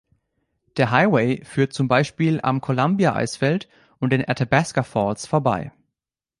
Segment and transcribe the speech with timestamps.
[0.77, 3.69] Der Highway führt zum Beispiel am Columbia-Eisfeld
[3.99, 5.73] und den Athabasca Falls vorbei.